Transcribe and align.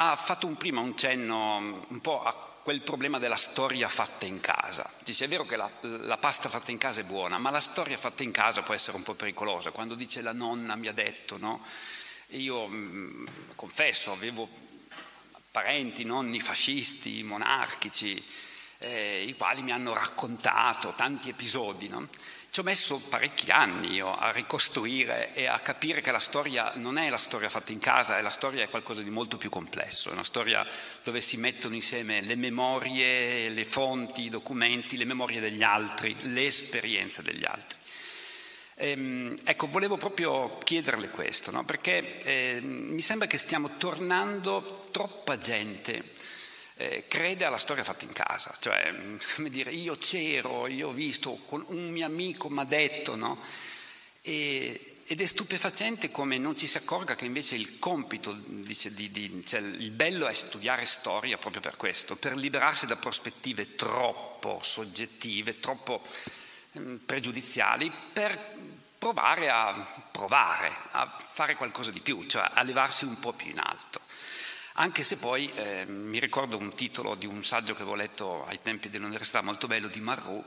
ha 0.00 0.14
fatto 0.14 0.46
un 0.46 0.56
prima 0.56 0.80
un 0.80 0.96
cenno 0.96 1.84
un 1.88 2.00
po' 2.00 2.22
a 2.22 2.32
quel 2.62 2.82
problema 2.82 3.18
della 3.18 3.36
storia 3.36 3.88
fatta 3.88 4.26
in 4.26 4.40
casa. 4.40 4.88
Dice, 5.02 5.24
è 5.24 5.28
vero 5.28 5.44
che 5.44 5.56
la, 5.56 5.70
la, 5.80 6.18
pasta 6.18 6.48
fatta 6.48 6.70
in 6.70 6.78
casa 6.78 7.00
è 7.00 7.04
buona, 7.04 7.38
ma 7.38 7.50
la 7.50 7.60
storia 7.60 7.96
fatta 7.96 8.22
in 8.22 8.30
casa 8.30 8.62
può 8.62 8.74
essere 8.74 8.96
un 8.96 9.02
po' 9.02 9.14
pericolosa. 9.14 9.70
Quando 9.70 9.94
dice 9.94 10.20
la 10.20 10.32
nonna 10.32 10.76
mi 10.76 10.86
ha 10.86 10.92
detto, 10.92 11.38
no? 11.38 11.64
Io 12.32 12.66
mh, 12.66 12.76
mm, 12.76 13.26
confesso, 13.54 14.12
avevo 14.12 14.48
parenti, 15.50 16.04
nonni 16.04 16.40
fascisti, 16.40 17.22
monarchici, 17.22 18.22
eh, 18.78 19.24
i 19.26 19.34
quali 19.34 19.62
mi 19.62 19.72
hanno 19.72 19.94
raccontato 19.94 20.92
tanti 20.94 21.30
episodi, 21.30 21.88
no? 21.88 22.06
Ci 22.50 22.60
ho 22.60 22.62
messo 22.62 22.98
parecchi 23.08 23.50
anni 23.50 23.92
io 23.92 24.16
a 24.16 24.30
ricostruire 24.30 25.32
e 25.34 25.46
a 25.46 25.58
capire 25.60 26.00
che 26.00 26.10
la 26.10 26.18
storia 26.18 26.72
non 26.74 26.98
è 26.98 27.08
la 27.10 27.18
storia 27.18 27.48
fatta 27.48 27.72
in 27.72 27.78
casa, 27.78 28.18
è 28.18 28.22
la 28.22 28.30
storia 28.30 28.64
è 28.64 28.68
qualcosa 28.68 29.02
di 29.02 29.10
molto 29.10 29.36
più 29.36 29.50
complesso, 29.50 30.08
è 30.10 30.12
una 30.12 30.24
storia 30.24 30.66
dove 31.04 31.20
si 31.20 31.36
mettono 31.36 31.74
insieme 31.74 32.20
le 32.20 32.34
memorie, 32.36 33.48
le 33.50 33.64
fonti, 33.64 34.24
i 34.24 34.30
documenti, 34.30 34.96
le 34.96 35.04
memorie 35.04 35.40
degli 35.40 35.62
altri, 35.62 36.16
le 36.22 36.46
esperienze 36.46 37.22
degli 37.22 37.44
altri. 37.44 37.78
Ehm, 38.80 39.36
ecco, 39.44 39.66
volevo 39.66 39.96
proprio 39.96 40.56
chiederle 40.58 41.10
questo, 41.10 41.50
no? 41.50 41.64
perché 41.64 42.18
eh, 42.22 42.60
mi 42.60 43.00
sembra 43.00 43.26
che 43.26 43.36
stiamo 43.36 43.76
tornando 43.76 44.86
troppa 44.90 45.36
gente 45.36 46.12
eh, 46.78 47.06
crede 47.08 47.44
alla 47.44 47.58
storia 47.58 47.82
fatta 47.82 48.04
in 48.04 48.12
casa, 48.12 48.54
cioè, 48.58 48.94
come 49.34 49.50
dire, 49.50 49.72
io 49.72 49.96
c'ero, 49.96 50.68
io 50.68 50.88
ho 50.88 50.92
visto, 50.92 51.38
un 51.48 51.90
mio 51.90 52.06
amico 52.06 52.48
mi 52.48 52.60
ha 52.60 52.64
detto, 52.64 53.16
no? 53.16 53.42
E, 54.22 54.94
ed 55.04 55.20
è 55.20 55.26
stupefacente 55.26 56.10
come 56.10 56.38
non 56.38 56.56
ci 56.56 56.68
si 56.68 56.76
accorga 56.76 57.16
che 57.16 57.24
invece 57.24 57.56
il 57.56 57.80
compito, 57.80 58.32
dice, 58.44 58.94
di, 58.94 59.10
di, 59.10 59.42
cioè 59.44 59.60
il 59.60 59.90
bello 59.90 60.28
è 60.28 60.32
studiare 60.32 60.84
storia 60.84 61.36
proprio 61.36 61.62
per 61.62 61.76
questo, 61.76 62.14
per 62.14 62.36
liberarsi 62.36 62.86
da 62.86 62.94
prospettive 62.94 63.74
troppo 63.74 64.60
soggettive, 64.62 65.58
troppo 65.58 66.04
eh, 66.72 66.80
pregiudiziali, 67.04 67.90
per 68.12 68.56
provare 68.98 69.48
a 69.48 69.72
provare, 70.12 70.72
a 70.92 71.16
fare 71.28 71.56
qualcosa 71.56 71.90
di 71.90 72.00
più, 72.00 72.24
cioè 72.26 72.48
a 72.52 72.62
levarsi 72.62 73.04
un 73.04 73.18
po' 73.18 73.32
più 73.32 73.50
in 73.50 73.58
alto 73.58 74.00
anche 74.78 75.02
se 75.02 75.16
poi 75.16 75.52
eh, 75.54 75.86
mi 75.86 76.20
ricordo 76.20 76.56
un 76.56 76.72
titolo 76.72 77.16
di 77.16 77.26
un 77.26 77.42
saggio 77.42 77.74
che 77.74 77.82
avevo 77.82 77.96
letto 77.96 78.44
ai 78.46 78.60
tempi 78.62 78.88
dell'università 78.88 79.42
molto 79.42 79.66
bello 79.66 79.88
di 79.88 80.00
Marrou, 80.00 80.42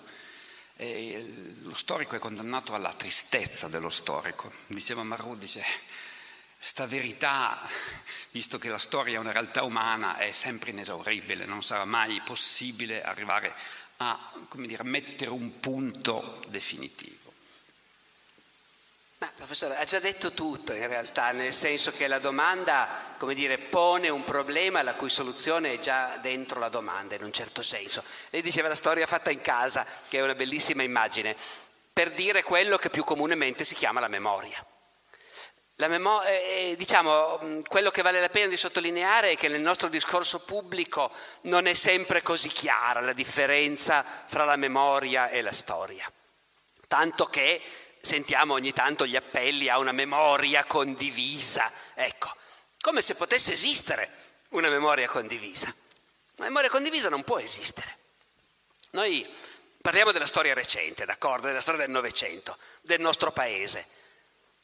eh, 0.77 1.55
lo 1.63 1.73
storico 1.73 2.15
è 2.15 2.19
condannato 2.19 2.73
alla 2.73 2.93
tristezza 2.93 3.67
dello 3.67 3.89
storico. 3.89 4.49
Diceva 4.67 5.03
Marrou, 5.03 5.37
dice, 5.37 5.61
sta 6.57 6.87
verità, 6.87 7.61
visto 8.31 8.57
che 8.57 8.69
la 8.69 8.77
storia 8.77 9.17
è 9.17 9.19
una 9.19 9.33
realtà 9.33 9.63
umana, 9.63 10.17
è 10.17 10.31
sempre 10.31 10.71
inesauribile, 10.71 11.45
non 11.45 11.61
sarà 11.61 11.83
mai 11.83 12.21
possibile 12.23 13.03
arrivare 13.03 13.53
a 13.97 14.31
dire, 14.53 14.83
mettere 14.83 15.29
un 15.29 15.59
punto 15.59 16.41
definitivo. 16.47 17.20
Ma 19.21 19.31
professore, 19.35 19.77
ha 19.77 19.83
già 19.83 19.99
detto 19.99 20.31
tutto 20.31 20.73
in 20.73 20.87
realtà, 20.87 21.29
nel 21.29 21.53
senso 21.53 21.91
che 21.91 22.07
la 22.07 22.17
domanda, 22.17 23.13
come 23.19 23.35
dire, 23.35 23.59
pone 23.59 24.09
un 24.09 24.23
problema 24.23 24.81
la 24.81 24.95
cui 24.95 25.11
soluzione 25.11 25.73
è 25.73 25.77
già 25.79 26.17
dentro 26.19 26.59
la 26.59 26.69
domanda, 26.69 27.13
in 27.13 27.23
un 27.23 27.31
certo 27.31 27.61
senso. 27.61 28.03
Lei 28.31 28.41
diceva 28.41 28.67
la 28.67 28.73
storia 28.73 29.05
fatta 29.05 29.29
in 29.29 29.41
casa, 29.41 29.85
che 30.07 30.17
è 30.17 30.23
una 30.23 30.33
bellissima 30.33 30.81
immagine, 30.81 31.35
per 31.93 32.13
dire 32.13 32.41
quello 32.41 32.77
che 32.77 32.89
più 32.89 33.03
comunemente 33.03 33.63
si 33.63 33.75
chiama 33.75 33.99
la 33.99 34.07
memoria. 34.07 34.65
La 35.75 35.87
memo- 35.87 36.23
eh, 36.23 36.73
diciamo, 36.75 37.61
quello 37.67 37.91
che 37.91 38.01
vale 38.01 38.19
la 38.19 38.29
pena 38.29 38.47
di 38.47 38.57
sottolineare 38.57 39.33
è 39.33 39.37
che 39.37 39.49
nel 39.49 39.61
nostro 39.61 39.87
discorso 39.87 40.39
pubblico 40.39 41.11
non 41.41 41.67
è 41.67 41.75
sempre 41.75 42.23
così 42.23 42.49
chiara 42.49 43.01
la 43.01 43.13
differenza 43.13 44.03
fra 44.25 44.45
la 44.45 44.55
memoria 44.55 45.29
e 45.29 45.43
la 45.43 45.53
storia. 45.53 46.11
Tanto 46.87 47.27
che 47.27 47.61
sentiamo 48.01 48.53
ogni 48.53 48.73
tanto 48.73 49.05
gli 49.05 49.15
appelli 49.15 49.69
a 49.69 49.77
una 49.77 49.91
memoria 49.91 50.65
condivisa. 50.65 51.71
Ecco, 51.93 52.35
come 52.81 53.01
se 53.01 53.15
potesse 53.15 53.53
esistere 53.53 54.09
una 54.49 54.69
memoria 54.69 55.07
condivisa. 55.07 55.73
Una 56.37 56.47
memoria 56.47 56.69
condivisa 56.69 57.09
non 57.09 57.23
può 57.23 57.37
esistere. 57.39 57.97
Noi 58.91 59.27
parliamo 59.81 60.11
della 60.11 60.25
storia 60.25 60.53
recente, 60.53 61.05
d'accordo, 61.05 61.47
della 61.47 61.61
storia 61.61 61.81
del 61.81 61.91
Novecento, 61.91 62.57
del 62.81 62.99
nostro 62.99 63.31
paese. 63.31 63.99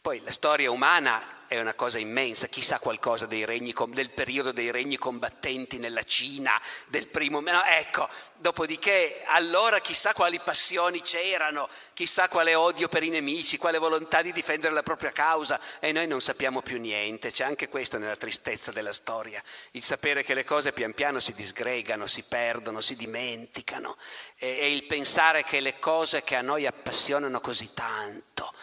Poi 0.07 0.21
la 0.23 0.31
storia 0.31 0.71
umana 0.71 1.43
è 1.47 1.59
una 1.59 1.73
cosa 1.73 1.97
immensa, 1.99 2.47
chissà 2.47 2.79
qualcosa 2.79 3.27
regni, 3.29 3.73
del 3.89 4.11
periodo 4.11 4.53
dei 4.53 4.71
regni 4.71 4.95
combattenti 4.95 5.79
nella 5.79 6.03
Cina, 6.03 6.53
del 6.87 7.09
primo... 7.09 7.41
No, 7.41 7.61
ecco, 7.65 8.07
dopodiché 8.37 9.23
allora 9.25 9.79
chissà 9.79 10.13
quali 10.13 10.39
passioni 10.39 11.01
c'erano, 11.01 11.67
chissà 11.91 12.29
quale 12.29 12.55
odio 12.55 12.87
per 12.87 13.03
i 13.03 13.09
nemici, 13.09 13.57
quale 13.57 13.79
volontà 13.79 14.21
di 14.21 14.31
difendere 14.31 14.73
la 14.73 14.81
propria 14.81 15.11
causa 15.11 15.59
e 15.79 15.91
noi 15.91 16.07
non 16.07 16.21
sappiamo 16.21 16.61
più 16.61 16.79
niente, 16.79 17.29
c'è 17.29 17.43
anche 17.43 17.67
questo 17.67 17.97
nella 17.97 18.15
tristezza 18.15 18.71
della 18.71 18.93
storia, 18.93 19.43
il 19.71 19.83
sapere 19.83 20.23
che 20.23 20.35
le 20.35 20.45
cose 20.45 20.71
pian 20.71 20.93
piano 20.93 21.19
si 21.19 21.33
disgregano, 21.33 22.07
si 22.07 22.23
perdono, 22.23 22.79
si 22.79 22.95
dimenticano 22.95 23.97
e, 24.37 24.57
e 24.57 24.71
il 24.71 24.85
pensare 24.85 25.43
che 25.43 25.59
le 25.59 25.79
cose 25.79 26.23
che 26.23 26.37
a 26.37 26.41
noi 26.41 26.65
appassionano 26.65 27.41
così 27.41 27.73
tanto, 27.73 28.53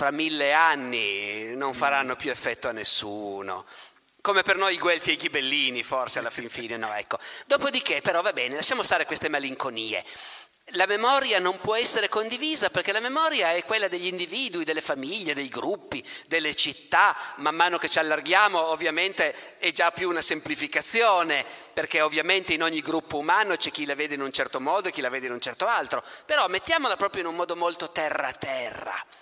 fra 0.00 0.10
mille 0.10 0.54
anni 0.54 1.54
non 1.56 1.74
faranno 1.74 2.16
più 2.16 2.30
effetto 2.30 2.68
a 2.68 2.72
nessuno. 2.72 3.66
Come 4.22 4.40
per 4.40 4.56
noi 4.56 4.72
i 4.72 4.78
Guelfi 4.78 5.10
e 5.10 5.12
i 5.12 5.16
Ghibellini, 5.18 5.82
forse 5.82 6.20
alla 6.20 6.30
fin 6.30 6.48
fine, 6.48 6.78
no, 6.78 6.90
ecco. 6.94 7.18
Dopodiché, 7.44 8.00
però, 8.00 8.22
va 8.22 8.32
bene, 8.32 8.54
lasciamo 8.54 8.82
stare 8.82 9.04
queste 9.04 9.28
malinconie. 9.28 10.02
La 10.74 10.86
memoria 10.86 11.38
non 11.38 11.60
può 11.60 11.74
essere 11.76 12.08
condivisa 12.08 12.70
perché 12.70 12.92
la 12.92 13.00
memoria 13.00 13.52
è 13.52 13.62
quella 13.62 13.88
degli 13.88 14.06
individui, 14.06 14.64
delle 14.64 14.80
famiglie, 14.80 15.34
dei 15.34 15.48
gruppi, 15.48 16.02
delle 16.26 16.54
città. 16.54 17.14
Man 17.36 17.54
mano 17.54 17.76
che 17.76 17.90
ci 17.90 17.98
allarghiamo 17.98 18.58
ovviamente 18.58 19.58
è 19.58 19.70
già 19.70 19.90
più 19.90 20.08
una 20.08 20.22
semplificazione 20.22 21.44
perché 21.74 22.00
ovviamente 22.00 22.54
in 22.54 22.62
ogni 22.62 22.80
gruppo 22.80 23.18
umano 23.18 23.54
c'è 23.56 23.70
chi 23.70 23.84
la 23.84 23.94
vede 23.94 24.14
in 24.14 24.22
un 24.22 24.32
certo 24.32 24.62
modo 24.62 24.88
e 24.88 24.92
chi 24.92 25.02
la 25.02 25.10
vede 25.10 25.26
in 25.26 25.32
un 25.32 25.40
certo 25.40 25.66
altro. 25.66 26.02
Però 26.24 26.48
mettiamola 26.48 26.96
proprio 26.96 27.20
in 27.20 27.28
un 27.28 27.36
modo 27.36 27.54
molto 27.54 27.90
terra-terra 27.90 29.19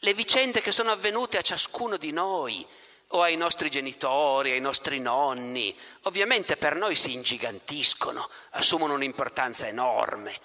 le 0.00 0.14
vicende 0.14 0.60
che 0.60 0.72
sono 0.72 0.90
avvenute 0.90 1.38
a 1.38 1.42
ciascuno 1.42 1.96
di 1.96 2.12
noi 2.12 2.66
o 3.10 3.22
ai 3.22 3.36
nostri 3.36 3.70
genitori, 3.70 4.50
ai 4.50 4.60
nostri 4.60 4.98
nonni, 4.98 5.76
ovviamente 6.02 6.56
per 6.56 6.74
noi 6.74 6.96
si 6.96 7.12
ingigantiscono, 7.12 8.28
assumono 8.50 8.94
un'importanza 8.94 9.68
enorme. 9.68 10.38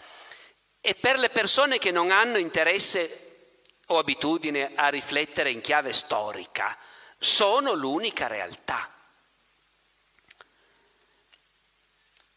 E 0.80 0.96
per 0.96 1.20
le 1.20 1.30
persone 1.30 1.80
che 1.80 1.92
non 1.92 2.12
hanno 2.12 2.38
interesse 2.38 3.50
o 3.88 3.98
abitudine 3.98 4.72
a 4.76 4.90
riflettere 4.90 5.52
in 5.52 5.62
chiave 5.62 5.92
storica, 5.92 6.78
sono 7.18 7.74
l'unica 7.74 8.28
realtà. 8.28 8.90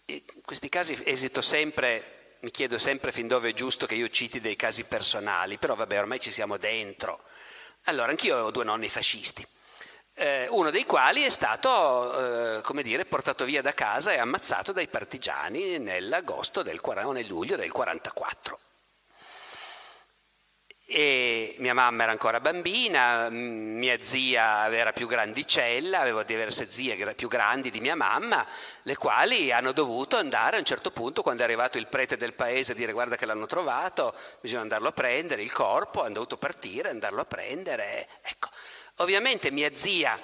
In 0.06 0.42
questi 0.44 0.68
casi 0.68 1.00
esito 1.04 1.40
sempre 1.40 2.13
mi 2.44 2.50
chiedo 2.50 2.76
sempre 2.76 3.10
fin 3.10 3.26
dove 3.26 3.48
è 3.48 3.52
giusto 3.54 3.86
che 3.86 3.94
io 3.94 4.06
citi 4.10 4.38
dei 4.38 4.54
casi 4.54 4.84
personali, 4.84 5.56
però 5.56 5.74
vabbè, 5.74 5.98
ormai 5.98 6.20
ci 6.20 6.30
siamo 6.30 6.58
dentro. 6.58 7.22
Allora, 7.84 8.10
anch'io 8.10 8.34
avevo 8.34 8.50
due 8.50 8.64
nonni 8.64 8.90
fascisti, 8.90 9.46
eh, 10.12 10.46
uno 10.50 10.70
dei 10.70 10.84
quali 10.84 11.22
è 11.22 11.30
stato, 11.30 12.58
eh, 12.58 12.60
come 12.60 12.82
dire, 12.82 13.06
portato 13.06 13.46
via 13.46 13.62
da 13.62 13.72
casa 13.72 14.12
e 14.12 14.18
ammazzato 14.18 14.72
dai 14.72 14.88
partigiani 14.88 15.78
nell'agosto 15.78 16.62
del, 16.62 16.80
o 16.82 17.12
nel 17.12 17.26
luglio 17.26 17.56
del 17.56 17.72
44. 17.72 18.58
E 20.86 21.23
mia 21.58 21.74
mamma 21.74 22.02
era 22.02 22.12
ancora 22.12 22.40
bambina, 22.40 23.28
mia 23.30 23.96
zia 24.02 24.72
era 24.74 24.92
più 24.92 25.06
grandicella, 25.06 26.00
avevo 26.00 26.22
diverse 26.22 26.70
zie 26.70 27.14
più 27.14 27.28
grandi 27.28 27.70
di 27.70 27.80
mia 27.80 27.94
mamma, 27.94 28.46
le 28.82 28.96
quali 28.96 29.52
hanno 29.52 29.72
dovuto 29.72 30.16
andare 30.16 30.56
a 30.56 30.58
un 30.58 30.64
certo 30.64 30.90
punto, 30.90 31.22
quando 31.22 31.42
è 31.42 31.44
arrivato 31.44 31.78
il 31.78 31.86
prete 31.86 32.16
del 32.16 32.34
paese, 32.34 32.72
a 32.72 32.74
dire 32.74 32.92
guarda 32.92 33.16
che 33.16 33.26
l'hanno 33.26 33.46
trovato, 33.46 34.14
bisogna 34.40 34.62
andarlo 34.62 34.88
a 34.88 34.92
prendere, 34.92 35.42
il 35.42 35.52
corpo, 35.52 36.02
hanno 36.02 36.14
dovuto 36.14 36.36
partire, 36.36 36.90
andarlo 36.90 37.20
a 37.20 37.26
prendere. 37.26 38.08
Ecco, 38.22 38.48
ovviamente 38.96 39.50
mia 39.50 39.70
zia 39.74 40.18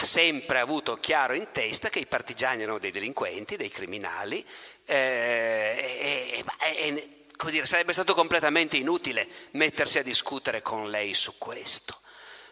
ha 0.00 0.04
sempre 0.04 0.60
avuto 0.60 0.96
chiaro 0.96 1.34
in 1.34 1.48
testa 1.50 1.88
che 1.88 1.98
i 1.98 2.06
partigiani 2.06 2.62
erano 2.62 2.78
dei 2.78 2.92
delinquenti, 2.92 3.56
dei 3.56 3.70
criminali, 3.70 4.46
eh, 4.84 5.74
e, 6.00 6.44
e, 6.58 6.86
e 6.86 7.17
come 7.38 7.52
dire, 7.52 7.66
sarebbe 7.66 7.92
stato 7.92 8.14
completamente 8.14 8.76
inutile 8.76 9.28
mettersi 9.52 9.98
a 9.98 10.02
discutere 10.02 10.60
con 10.60 10.90
lei 10.90 11.14
su 11.14 11.38
questo. 11.38 12.00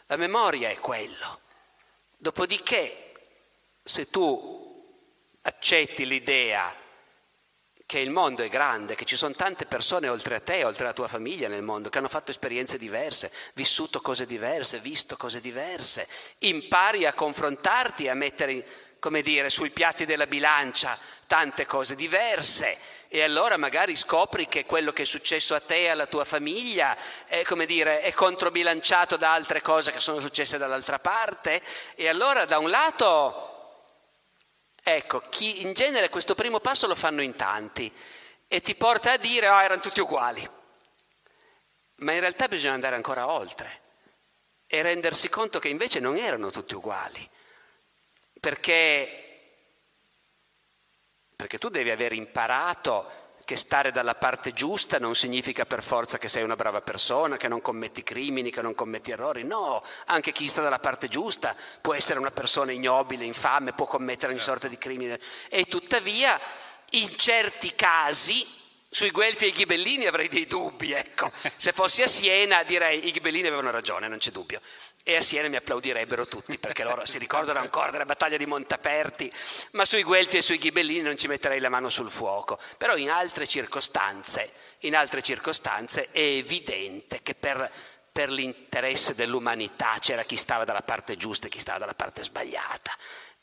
La 0.07 0.17
memoria 0.17 0.71
è 0.71 0.79
quello. 0.79 1.41
Dopodiché, 2.17 3.13
se 3.83 4.09
tu 4.09 4.65
accetti 5.43 6.07
l'idea 6.07 6.73
che 7.85 7.99
il 7.99 8.11
mondo 8.11 8.45
è 8.45 8.49
grande, 8.49 8.95
che 8.95 9.05
ci 9.05 9.17
sono 9.17 9.35
tante 9.35 9.67
persone 9.67 10.09
oltre 10.09 10.37
a 10.37 10.41
te, 10.41 10.63
oltre 10.65 10.85
alla 10.85 10.93
tua 10.93 11.09
famiglia 11.09 11.49
nel 11.49 11.63
mondo, 11.63 11.89
che 11.89 11.99
hanno 11.99 12.09
fatto 12.09 12.31
esperienze 12.31 12.79
diverse, 12.79 13.33
vissuto 13.55 14.01
cose 14.01 14.25
diverse, 14.25 14.79
visto 14.79 15.17
cose 15.17 15.41
diverse. 15.41 16.07
Impari 16.39 17.07
a 17.07 17.13
confrontarti, 17.13 18.09
a 18.09 18.15
mettere, 18.15 18.65
come 19.07 19.23
dire, 19.23 19.51
sui 19.51 19.71
piatti 19.71 20.05
della 20.05 20.27
bilancia 20.27 20.99
tante 21.29 21.65
cose 21.65 21.95
diverse. 21.95 22.77
E 23.07 23.23
allora 23.23 23.57
magari 23.57 23.95
scopri 23.95 24.49
che 24.49 24.67
quello 24.67 24.93
che 24.93 25.03
è 25.03 25.07
successo 25.07 25.55
a 25.55 25.61
te 25.61 25.83
e 25.83 25.89
alla 25.91 26.07
tua 26.07 26.25
famiglia 26.25 26.97
è, 27.27 27.45
dire, 27.67 28.01
è 28.01 28.13
controbilanciato 28.13 29.17
da 29.17 29.33
altre 29.33 29.63
cose 29.63 29.93
che 29.93 30.01
sono 30.01 30.19
successe 30.19 30.59
dall'altra 30.59 30.99
parte. 30.99 31.63
E 31.95 32.09
allora 32.09 32.47
da 32.47 32.59
un 32.59 32.69
lato 32.69 33.53
Ecco, 34.89 35.21
chi, 35.31 35.63
in 35.63 35.73
genere 35.73 36.09
questo 36.09 36.37
primo 36.37 36.61
passo 36.61 36.87
lo 36.87 36.95
fanno 36.95 37.21
in 37.21 37.35
tanti 37.35 37.93
e 38.47 38.61
ti 38.61 38.77
porta 38.77 39.13
a 39.13 39.17
dire, 39.17 39.47
ah, 39.49 39.57
oh, 39.57 39.63
erano 39.63 39.81
tutti 39.81 40.01
uguali. 40.01 40.49
Ma 41.97 42.13
in 42.13 42.21
realtà 42.21 42.47
bisogna 42.47 42.75
andare 42.75 42.95
ancora 42.95 43.29
oltre 43.29 43.81
e 44.67 44.83
rendersi 44.83 45.29
conto 45.29 45.59
che 45.59 45.69
invece 45.69 45.99
non 45.99 46.17
erano 46.17 46.53
tutti 46.53 46.77
uguali. 46.77 47.29
Perché, 48.41 49.41
perché 51.35 51.59
tu 51.59 51.69
devi 51.69 51.91
aver 51.91 52.13
imparato 52.13 53.25
che 53.47 53.57
stare 53.57 53.93
dalla 53.93 54.17
parte 54.17 54.53
giusta 54.53 54.99
non 54.99 55.15
significa 55.15 55.65
per 55.67 55.81
forza 55.81 56.19
che 56.19 56.29
sei 56.29 56.43
una 56.43 56.57
brava 56.57 56.81
persona, 56.81 57.37
che 57.37 57.47
non 57.47 57.63
commetti 57.63 58.03
crimini, 58.03 58.51
che 58.51 58.61
non 58.61 58.75
commetti 58.75 59.13
errori. 59.13 59.45
No, 59.45 59.85
anche 60.07 60.33
chi 60.33 60.49
sta 60.49 60.63
dalla 60.63 60.81
parte 60.81 61.07
giusta 61.07 61.55
può 61.81 61.95
essere 61.95 62.19
una 62.19 62.33
persona 62.33 62.73
ignobile, 62.73 63.25
infame, 63.25 63.73
può 63.73 63.87
commettere 63.87 64.33
ogni 64.33 64.43
sorta 64.43 64.67
di 64.67 64.77
crimine. 64.77 65.21
E 65.49 65.65
tuttavia, 65.67 66.39
in 66.91 67.17
certi 67.17 67.73
casi, 67.77 68.45
sui 68.97 69.11
Guelfi 69.11 69.45
e 69.45 69.49
i 69.49 69.53
Ghibellini 69.53 70.07
avrei 70.07 70.27
dei 70.27 70.47
dubbi, 70.47 70.93
ecco. 70.93 71.31
Se 71.57 71.73
fossi 71.73 72.01
a 72.01 72.09
Siena 72.09 72.63
direi 72.63 73.07
i 73.07 73.11
Ghibellini 73.11 73.47
avevano 73.47 73.71
ragione, 73.71 74.09
non 74.09 74.17
c'è 74.17 74.31
dubbio 74.31 74.59
e 75.03 75.17
a 75.17 75.21
Siena 75.21 75.49
mi 75.49 75.57
applaudirebbero 75.57 76.27
tutti 76.27 76.59
perché 76.59 76.83
loro 76.83 77.05
si 77.05 77.19
ricordano 77.19 77.59
ancora 77.59 77.91
della 77.91 78.07
battaglia 78.07 78.39
di 78.39 78.47
Montaperti, 78.47 79.31
ma 79.73 79.85
sui 79.85 80.03
Guelfi 80.03 80.39
e 80.39 80.43
sui 80.43 80.57
Ghibellini 80.57 81.03
non 81.03 81.19
ci 81.19 81.29
metterei 81.29 81.61
la 81.61 81.69
mano 81.69 81.91
sul 81.91 82.11
fuoco. 82.11 82.59
Però 82.79 82.97
in 82.97 83.11
altre 83.11 83.47
circostanze, 83.47 84.51
in 84.81 84.97
altre 84.97 85.21
circostanze 85.21 86.09
è 86.11 86.21
evidente 86.21 87.21
che 87.23 87.35
per, 87.35 87.71
per 88.11 88.31
l'interesse 88.31 89.15
dell'umanità 89.15 89.99
c'era 90.01 90.23
chi 90.23 90.39
stava 90.39 90.65
dalla 90.65 90.81
parte 90.81 91.19
giusta 91.19 91.49
e 91.49 91.51
chi 91.51 91.59
stava 91.59 91.81
dalla 91.81 91.93
parte 91.93 92.23
sbagliata. 92.23 92.97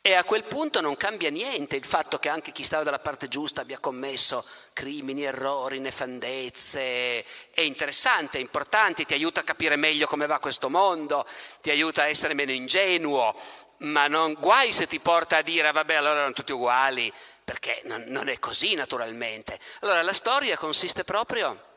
E 0.06 0.16
a 0.16 0.26
quel 0.26 0.44
punto 0.44 0.82
non 0.82 0.98
cambia 0.98 1.30
niente 1.30 1.78
il 1.78 1.86
fatto 1.86 2.20
che 2.20 2.28
anche 2.28 2.52
chi 2.52 2.66
stava 2.66 2.84
dalla 2.84 3.00
parte 3.00 3.30
giusta 3.30 3.62
abbia 3.62 3.80
commesso 3.80 4.46
crimini, 4.74 5.24
errori, 5.24 5.80
nefandezze. 5.80 7.24
È 7.50 7.62
interessante, 7.62 8.38
è 8.38 8.42
importante, 8.42 9.06
ti 9.06 9.14
aiuta 9.14 9.40
a 9.40 9.44
capire 9.46 9.78
meglio 9.78 10.06
come 10.06 10.28
va 10.28 10.40
questo 10.40 10.70
mondo, 10.70 11.26
ti 11.62 11.70
aiuta 11.70 12.02
a 12.02 12.08
essere 12.08 12.34
meno 12.34 12.52
ingenuo, 12.52 13.34
ma 13.78 14.10
non 14.10 14.34
guai 14.34 14.74
se 14.74 14.88
ti 14.88 15.00
porta 15.00 15.38
a 15.38 15.42
dire 15.42 15.72
vabbè 15.72 15.94
allora 15.94 16.16
erano 16.16 16.34
tutti 16.34 16.52
uguali, 16.52 17.10
perché 17.46 17.80
non, 17.86 18.04
non 18.08 18.28
è 18.28 18.40
così 18.40 18.74
naturalmente. 18.74 19.58
Allora 19.80 20.02
la 20.02 20.12
storia 20.12 20.58
consiste 20.58 21.06
proprio... 21.06 21.72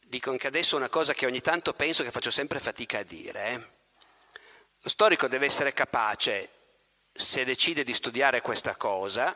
Dico 0.00 0.30
anche 0.30 0.46
adesso 0.46 0.76
una 0.76 0.88
cosa 0.88 1.12
che 1.12 1.26
ogni 1.26 1.42
tanto 1.42 1.74
penso 1.74 2.02
che 2.02 2.10
faccio 2.10 2.30
sempre 2.30 2.58
fatica 2.58 3.00
a 3.00 3.02
dire. 3.02 3.46
Eh? 3.48 3.73
Lo 4.84 4.90
storico 4.90 5.28
deve 5.28 5.46
essere 5.46 5.72
capace, 5.72 6.50
se 7.10 7.46
decide 7.46 7.84
di 7.84 7.94
studiare 7.94 8.42
questa 8.42 8.76
cosa, 8.76 9.34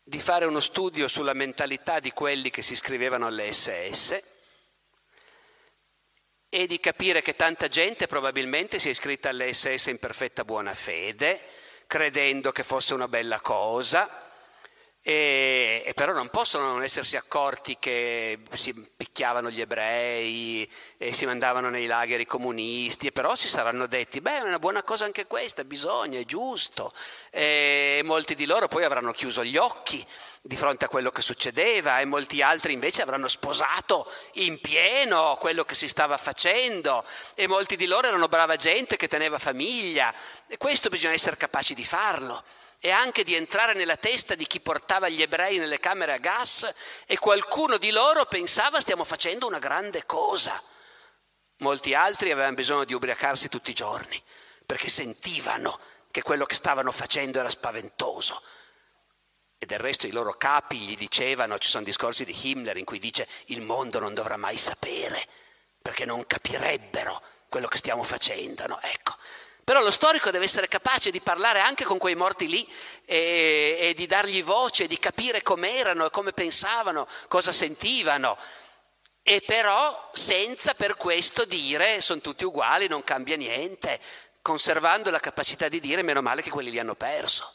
di 0.00 0.20
fare 0.20 0.44
uno 0.44 0.60
studio 0.60 1.08
sulla 1.08 1.32
mentalità 1.32 1.98
di 1.98 2.12
quelli 2.12 2.50
che 2.50 2.62
si 2.62 2.74
iscrivevano 2.74 3.26
alle 3.26 3.52
SS 3.52 4.22
e 6.48 6.66
di 6.68 6.78
capire 6.78 7.22
che 7.22 7.34
tanta 7.34 7.66
gente 7.66 8.06
probabilmente 8.06 8.78
si 8.78 8.86
è 8.86 8.92
iscritta 8.92 9.30
alle 9.30 9.52
SS 9.52 9.86
in 9.86 9.98
perfetta 9.98 10.44
buona 10.44 10.74
fede, 10.74 11.40
credendo 11.88 12.52
che 12.52 12.62
fosse 12.62 12.94
una 12.94 13.08
bella 13.08 13.40
cosa, 13.40 14.30
però 15.96 16.12
non 16.12 16.28
possono 16.28 16.66
non 16.66 16.82
essersi 16.82 17.16
accorti 17.16 17.78
che 17.78 18.40
si 18.52 18.74
picchiavano 18.74 19.48
gli 19.48 19.62
ebrei 19.62 20.70
e 20.98 21.14
si 21.14 21.24
mandavano 21.24 21.70
nei 21.70 21.86
lager 21.86 22.20
i 22.20 22.26
comunisti, 22.26 23.06
e 23.06 23.12
però 23.12 23.34
si 23.34 23.48
saranno 23.48 23.86
detti, 23.86 24.20
beh, 24.20 24.40
è 24.40 24.42
una 24.42 24.58
buona 24.58 24.82
cosa 24.82 25.06
anche 25.06 25.26
questa, 25.26 25.64
bisogna, 25.64 26.18
è 26.18 26.26
giusto. 26.26 26.92
E 27.30 28.02
molti 28.04 28.34
di 28.34 28.44
loro 28.44 28.68
poi 28.68 28.84
avranno 28.84 29.10
chiuso 29.12 29.42
gli 29.42 29.56
occhi 29.56 30.06
di 30.42 30.54
fronte 30.54 30.84
a 30.84 30.88
quello 30.90 31.10
che 31.10 31.22
succedeva 31.22 31.98
e 31.98 32.04
molti 32.04 32.42
altri 32.42 32.74
invece 32.74 33.00
avranno 33.00 33.26
sposato 33.26 34.06
in 34.34 34.60
pieno 34.60 35.38
quello 35.40 35.64
che 35.64 35.74
si 35.74 35.88
stava 35.88 36.18
facendo 36.18 37.06
e 37.34 37.48
molti 37.48 37.74
di 37.74 37.86
loro 37.86 38.08
erano 38.08 38.28
brava 38.28 38.56
gente 38.56 38.96
che 38.96 39.08
teneva 39.08 39.38
famiglia. 39.38 40.12
E 40.46 40.58
questo 40.58 40.90
bisogna 40.90 41.14
essere 41.14 41.38
capaci 41.38 41.72
di 41.72 41.84
farlo 41.86 42.44
e 42.78 42.90
anche 42.90 43.24
di 43.24 43.34
entrare 43.34 43.74
nella 43.74 43.96
testa 43.96 44.34
di 44.34 44.46
chi 44.46 44.60
portava 44.60 45.08
gli 45.08 45.22
ebrei 45.22 45.58
nelle 45.58 45.80
camere 45.80 46.12
a 46.12 46.18
gas 46.18 46.68
e 47.06 47.18
qualcuno 47.18 47.78
di 47.78 47.90
loro 47.90 48.26
pensava 48.26 48.80
stiamo 48.80 49.04
facendo 49.04 49.46
una 49.46 49.58
grande 49.58 50.04
cosa. 50.06 50.60
Molti 51.58 51.94
altri 51.94 52.30
avevano 52.30 52.54
bisogno 52.54 52.84
di 52.84 52.94
ubriacarsi 52.94 53.48
tutti 53.48 53.70
i 53.70 53.74
giorni 53.74 54.22
perché 54.64 54.88
sentivano 54.88 55.78
che 56.10 56.22
quello 56.22 56.44
che 56.44 56.54
stavano 56.54 56.90
facendo 56.92 57.38
era 57.38 57.48
spaventoso. 57.48 58.42
E 59.58 59.64
del 59.64 59.78
resto 59.78 60.06
i 60.06 60.10
loro 60.10 60.34
capi 60.34 60.78
gli 60.78 60.96
dicevano, 60.96 61.58
ci 61.58 61.68
sono 61.68 61.84
discorsi 61.84 62.24
di 62.24 62.36
Himmler 62.38 62.76
in 62.76 62.84
cui 62.84 62.98
dice 62.98 63.26
il 63.46 63.62
mondo 63.62 63.98
non 63.98 64.12
dovrà 64.12 64.36
mai 64.36 64.58
sapere 64.58 65.26
perché 65.80 66.04
non 66.04 66.26
capirebbero 66.26 67.22
quello 67.48 67.68
che 67.68 67.78
stiamo 67.78 68.02
facendo. 68.02 68.66
No? 68.66 68.78
Ecco, 68.82 69.16
però 69.66 69.82
lo 69.82 69.90
storico 69.90 70.30
deve 70.30 70.44
essere 70.44 70.68
capace 70.68 71.10
di 71.10 71.20
parlare 71.20 71.58
anche 71.58 71.82
con 71.82 71.98
quei 71.98 72.14
morti 72.14 72.46
lì 72.46 72.64
e, 73.04 73.76
e 73.80 73.94
di 73.94 74.06
dargli 74.06 74.40
voce, 74.44 74.86
di 74.86 74.96
capire 74.96 75.42
com'erano, 75.42 76.08
come 76.10 76.32
pensavano, 76.32 77.08
cosa 77.26 77.50
sentivano. 77.50 78.38
E 79.24 79.42
però 79.44 80.08
senza 80.12 80.74
per 80.74 80.96
questo 80.96 81.44
dire 81.44 82.00
sono 82.00 82.20
tutti 82.20 82.44
uguali, 82.44 82.86
non 82.86 83.02
cambia 83.02 83.34
niente, 83.34 83.98
conservando 84.40 85.10
la 85.10 85.18
capacità 85.18 85.66
di 85.66 85.80
dire 85.80 86.02
meno 86.02 86.22
male 86.22 86.42
che 86.42 86.50
quelli 86.50 86.70
li 86.70 86.78
hanno 86.78 86.94
perso. 86.94 87.52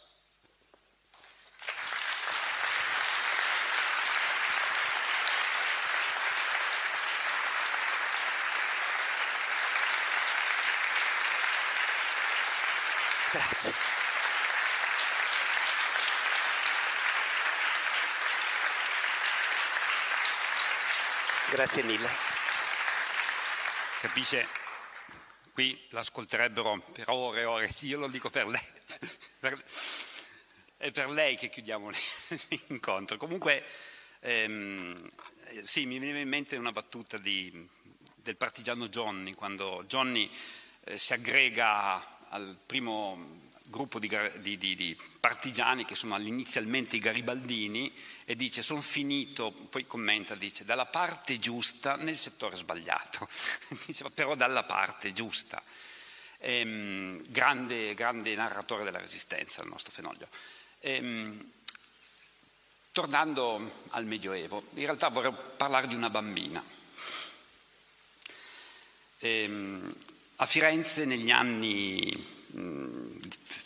Grazie. 13.32 13.74
Grazie 21.52 21.84
mille. 21.84 22.10
Capisce? 24.02 24.48
Qui 25.54 25.88
l'ascolterebbero 25.92 26.82
per 26.92 27.10
ore 27.10 27.42
e 27.42 27.46
ore, 27.46 27.70
io 27.82 28.00
lo 28.00 28.08
dico 28.08 28.30
per 28.30 28.48
lei. 28.48 28.62
È 30.76 30.92
per 30.92 31.10
lei 31.10 31.38
che 31.38 31.50
chiudiamo 31.50 31.90
l'incontro. 32.68 33.16
Comunque, 33.16 33.66
ehm, 34.20 35.10
sì, 35.62 35.86
mi 35.86 36.00
viene 36.00 36.20
in 36.20 36.28
mente 36.28 36.58
una 36.58 36.72
battuta 36.72 37.18
di, 37.18 37.66
del 38.16 38.36
partigiano 38.36 38.90
Johnny, 38.90 39.36
quando 39.36 39.86
Johnny 39.88 40.30
eh, 40.84 40.98
si 40.98 41.14
aggrega 41.14 42.20
al 42.32 42.58
primo 42.66 43.40
gruppo 43.72 44.00
di, 44.00 44.10
di, 44.40 44.58
di, 44.58 44.98
partigiani 45.20 45.86
che 45.86 45.96
sono 45.96 46.20
inizialmente 46.20 46.98
i 46.98 47.00
garibaldini 47.00 47.92
e 48.26 48.36
dice 48.36 48.62
sono 48.62 48.82
finito, 48.82 49.52
poi 49.52 49.88
commenta, 49.88 50.36
dice 50.36 50.66
dalla 50.66 50.86
parte 50.86 51.40
giusta 51.40 51.96
nel 51.96 52.18
settore 52.18 52.58
sbagliato, 52.58 53.28
dice, 53.86 54.10
però 54.12 54.36
dalla 54.36 54.64
parte 54.64 55.14
giusta. 55.14 55.64
Ehm, 56.40 57.24
grande, 57.28 57.94
grande, 57.94 58.36
narratore 58.36 58.84
della 58.84 59.00
resistenza 59.00 59.62
il 59.62 59.70
nostro 59.70 59.92
Fenoglio. 59.92 60.28
Ehm, 60.80 61.52
tornando 62.92 63.84
al 63.90 64.06
Medioevo, 64.06 64.66
in 64.74 64.84
realtà 64.84 65.08
vorrei 65.08 65.34
parlare 65.56 65.88
di 65.88 65.96
una 65.96 66.10
bambina. 66.10 66.64
Ehm, 69.20 69.88
a 70.42 70.46
Firenze 70.48 71.06
negli 71.06 71.30
anni, 71.30 72.12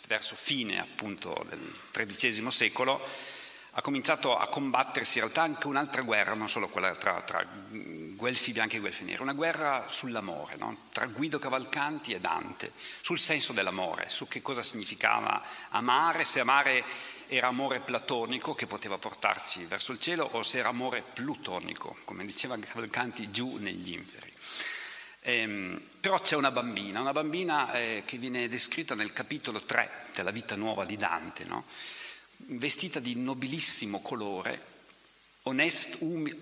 verso 0.06 0.34
fine 0.36 0.78
appunto 0.78 1.46
del 1.48 1.72
XIII 1.90 2.50
secolo, 2.50 3.02
ha 3.70 3.80
cominciato 3.80 4.36
a 4.36 4.46
combattersi 4.48 5.16
in 5.16 5.24
realtà 5.24 5.42
anche 5.42 5.68
un'altra 5.68 6.02
guerra, 6.02 6.34
non 6.34 6.50
solo 6.50 6.68
quella 6.68 6.94
tra, 6.94 7.22
tra 7.22 7.46
Guelfi 7.70 8.52
bianchi 8.52 8.76
e 8.76 8.80
Guelfi 8.80 9.04
neri, 9.04 9.22
una 9.22 9.32
guerra 9.32 9.86
sull'amore, 9.88 10.56
no? 10.56 10.76
tra 10.92 11.06
Guido 11.06 11.38
Cavalcanti 11.38 12.12
e 12.12 12.20
Dante, 12.20 12.70
sul 13.00 13.18
senso 13.18 13.54
dell'amore, 13.54 14.10
su 14.10 14.28
che 14.28 14.42
cosa 14.42 14.60
significava 14.60 15.42
amare, 15.70 16.26
se 16.26 16.40
amare 16.40 16.84
era 17.26 17.46
amore 17.46 17.80
platonico 17.80 18.54
che 18.54 18.66
poteva 18.66 18.98
portarci 18.98 19.64
verso 19.64 19.92
il 19.92 20.00
cielo 20.00 20.28
o 20.30 20.42
se 20.42 20.58
era 20.58 20.68
amore 20.68 21.02
plutonico, 21.02 21.96
come 22.04 22.26
diceva 22.26 22.58
Cavalcanti, 22.58 23.30
giù 23.30 23.56
negli 23.56 23.94
inferi. 23.94 24.35
Ehm, 25.28 25.80
però 25.98 26.20
c'è 26.20 26.36
una 26.36 26.52
bambina, 26.52 27.00
una 27.00 27.10
bambina 27.10 27.72
eh, 27.72 28.04
che 28.06 28.16
viene 28.16 28.46
descritta 28.46 28.94
nel 28.94 29.12
capitolo 29.12 29.58
3 29.58 30.10
della 30.14 30.30
vita 30.30 30.54
nuova 30.54 30.84
di 30.84 30.96
Dante, 30.96 31.42
no? 31.42 31.64
vestita 32.36 33.00
di 33.00 33.16
nobilissimo 33.16 34.00
colore, 34.02 34.64
onest, 35.42 35.96
umi, 35.98 36.32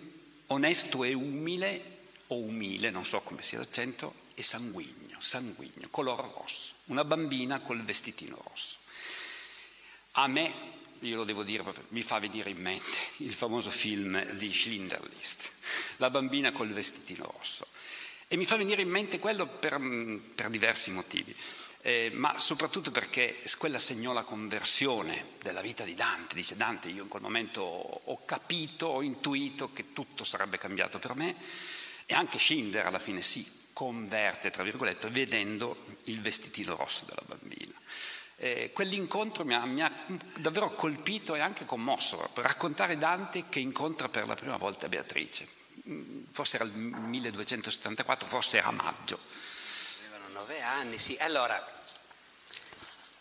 onesto 0.49 1.03
e 1.03 1.15
umile, 1.15 1.93
o 2.27 2.37
umile, 2.37 2.91
non 2.91 3.07
so 3.07 3.21
come 3.23 3.41
sia 3.41 3.59
l'accento, 3.59 4.27
e 4.35 4.43
sanguigno, 4.43 5.19
sanguigno, 5.19 5.89
color 5.91 6.19
rosso, 6.35 6.75
una 6.87 7.07
bambina 7.07 7.61
col 7.61 7.83
vestitino 7.83 8.39
rosso. 8.47 8.81
A 10.13 10.27
me, 10.27 10.53
io 10.99 11.17
lo 11.17 11.25
devo 11.25 11.43
dire, 11.43 11.65
mi 11.89 12.03
fa 12.03 12.19
venire 12.19 12.51
in 12.51 12.61
mente 12.61 12.99
il 13.19 13.33
famoso 13.33 13.71
film 13.71 14.23
di 14.33 14.53
Schlinderlist, 14.53 15.53
la 15.97 16.11
bambina 16.11 16.53
col 16.53 16.69
vestitino 16.69 17.33
rosso. 17.35 17.67
E 18.35 18.37
mi 18.37 18.47
fa 18.47 18.57
venire 18.57 18.83
in 18.83 18.89
mente 18.89 19.21
quello 19.21 19.47
per, 19.47 19.81
per 20.35 20.51
diversi 20.51 20.91
motivi, 20.91 21.33
eh, 21.83 22.11
ma 22.15 22.37
soprattutto 22.37 22.91
perché 22.91 23.39
quella 23.59 23.79
segnò 23.79 24.13
la 24.13 24.25
conversione 24.25 25.37
della 25.41 25.61
vita 25.61 25.85
di 25.85 25.95
Dante. 25.95 26.35
Dice 26.35 26.57
Dante, 26.57 26.89
io 26.89 27.05
in 27.05 27.09
quel 27.09 27.23
momento 27.23 27.61
ho 27.61 28.25
capito, 28.25 28.87
ho 28.87 29.03
intuito 29.03 29.73
che 29.73 29.93
tutto 29.93 30.25
sarebbe 30.25 30.59
cambiato 30.59 30.99
per 30.99 31.15
me 31.15 31.37
e 32.07 32.15
anche 32.15 32.41
Schindler 32.41 32.87
alla 32.87 32.99
fine 32.99 33.23
si 33.23 33.69
converte, 33.73 34.51
tra 34.51 34.65
virgolette, 34.65 35.11
vedendo 35.11 35.77
il 36.07 36.21
vestitino 36.21 36.75
rosso 36.75 37.05
della 37.05 37.23
bambina. 37.25 37.75
Eh, 38.35 38.73
quell'incontro 38.73 39.45
mi 39.45 39.55
ha, 39.55 39.65
mi 39.65 39.81
ha, 39.81 39.93
davvero 40.41 40.75
colpito 40.75 41.37
e 41.37 41.39
anche 41.39 41.65
commosso, 41.65 42.31
raccontare 42.35 42.97
Dante 42.97 43.49
che 43.49 43.61
incontra 43.61 44.09
per 44.09 44.27
la 44.27 44.35
prima 44.35 44.57
volta 44.57 44.89
Beatrice 44.89 45.63
forse 46.33 46.57
era 46.57 46.65
il 46.65 46.73
1274, 46.73 48.27
forse 48.27 48.59
era 48.59 48.71
maggio. 48.71 49.19
Avevano 50.09 50.33
nove 50.33 50.61
anni, 50.63 50.99
sì. 50.99 51.17
Allora, 51.21 51.63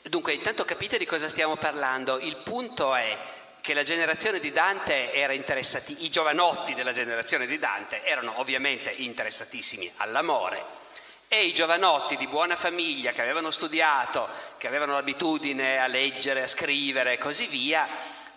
dunque, 0.04 0.34
intanto 0.34 0.64
capite 0.66 0.98
di 0.98 1.06
cosa 1.06 1.28
stiamo 1.30 1.58
parlando. 1.58 2.20
Il 2.20 2.38
punto 2.38 2.96
è 2.96 3.18
che 3.62 3.74
la 3.74 3.84
generazione 3.84 4.40
di 4.40 4.52
Dante 4.52 5.14
era 5.14 5.34
interessati, 5.34 6.04
i 6.04 6.10
giovanotti 6.10 6.74
della 6.74 6.92
generazione 6.92 7.46
di 7.46 7.58
Dante 7.58 8.04
erano 8.04 8.40
ovviamente 8.40 8.92
interessatissimi 8.92 9.90
all'amore 9.98 10.82
e 11.30 11.46
i 11.46 11.54
giovanotti 11.54 12.18
di 12.18 12.28
buona 12.28 12.56
famiglia 12.56 13.12
che 13.12 13.22
avevano 13.22 13.52
studiato, 13.52 14.30
che 14.58 14.68
avevano 14.68 14.94
l'abitudine 14.94 15.80
a 15.80 15.88
leggere, 15.88 16.44
a 16.44 16.48
scrivere 16.48 17.14
e 17.14 17.18
così 17.18 17.48
via, 17.48 17.88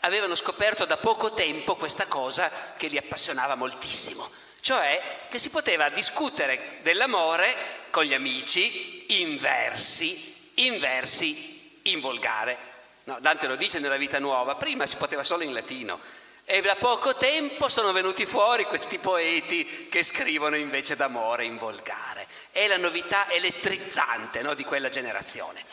avevano 0.07 0.37
scoperto 0.37 0.85
da 0.85 0.97
poco 0.97 1.33
tempo 1.33 1.75
questa 1.75 2.07
cosa 2.07 2.51
che 2.77 2.87
li 2.87 2.97
appassionava 2.97 3.57
moltissimo, 3.57 4.29
cioè 4.61 5.27
che 5.29 5.39
si 5.39 5.51
poteva 5.51 5.89
discutere 5.91 6.79
dell'amore 6.83 7.55
con 7.91 8.05
gli 8.05 8.15
amici 8.15 9.21
in 9.21 9.37
versi, 9.39 10.53
in 10.55 10.79
versi 10.79 11.81
in 11.83 12.01
volgare. 12.01 12.75
No, 13.05 13.19
Dante 13.21 13.47
lo 13.47 13.57
dice 13.57 13.79
nella 13.79 13.97
vita 13.97 14.19
nuova, 14.19 14.55
prima 14.55 14.87
si 14.87 14.97
poteva 14.97 15.25
solo 15.25 15.43
in 15.43 15.53
latino. 15.53 15.99
E 16.45 16.61
da 16.61 16.77
poco 16.77 17.17
tempo 17.17 17.69
sono 17.69 17.91
venuti 17.91 18.25
fuori 18.25 18.65
questi 18.65 18.99
poeti 18.99 19.89
che 19.89 20.05
scrivono 20.05 20.57
invece 20.57 20.95
d'amore 20.95 21.45
in 21.45 21.59
volgare. 21.59 22.29
È 22.53 22.69
la 22.69 22.77
novità 22.77 23.29
elettrizzante 23.29 24.43
no, 24.43 24.55
di 24.55 24.63
quella 24.65 24.89
generazione. 24.89 25.65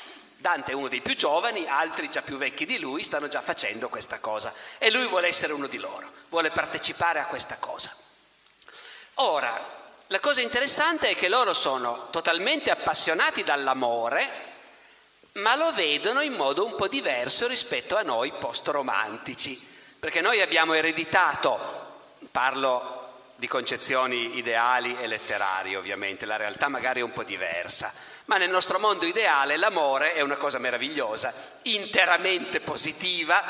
Dante 0.43 0.73
è 0.73 0.75
uno 0.75 0.89
dei 0.89 0.99
più 0.99 1.15
giovani, 1.15 1.65
altri 1.69 2.09
già 2.09 2.21
più 2.21 2.35
vecchi 2.35 2.65
di 2.65 2.77
lui 2.77 3.01
stanno 3.01 3.29
già 3.29 3.39
facendo 3.39 3.87
questa 3.87 4.19
cosa 4.19 4.53
e 4.77 4.91
lui 4.91 5.07
vuole 5.07 5.27
essere 5.29 5.53
uno 5.53 5.67
di 5.67 5.77
loro, 5.77 6.11
vuole 6.27 6.51
partecipare 6.51 7.21
a 7.21 7.27
questa 7.27 7.55
cosa. 7.59 7.89
Ora, 9.15 9.57
la 10.07 10.19
cosa 10.19 10.41
interessante 10.41 11.07
è 11.07 11.15
che 11.15 11.29
loro 11.29 11.53
sono 11.53 12.09
totalmente 12.09 12.71
appassionati 12.71 13.43
dall'amore, 13.43 14.29
ma 15.35 15.55
lo 15.55 15.71
vedono 15.71 16.19
in 16.19 16.33
modo 16.33 16.65
un 16.65 16.75
po' 16.75 16.89
diverso 16.89 17.47
rispetto 17.47 17.95
a 17.95 18.01
noi 18.01 18.33
post-romantici, 18.33 19.57
perché 19.97 20.19
noi 20.19 20.41
abbiamo 20.41 20.73
ereditato, 20.73 22.17
parlo 22.31 23.31
di 23.37 23.47
concezioni 23.47 24.35
ideali 24.35 24.97
e 24.99 25.07
letterarie 25.07 25.77
ovviamente, 25.77 26.25
la 26.25 26.35
realtà 26.35 26.67
magari 26.67 26.99
è 26.99 27.03
un 27.03 27.13
po' 27.13 27.23
diversa 27.23 28.11
ma 28.25 28.37
nel 28.37 28.49
nostro 28.49 28.79
mondo 28.79 29.05
ideale 29.05 29.57
l'amore 29.57 30.13
è 30.13 30.21
una 30.21 30.37
cosa 30.37 30.57
meravigliosa, 30.57 31.33
interamente 31.63 32.61
positiva, 32.61 33.41